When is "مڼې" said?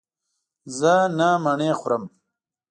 1.43-1.71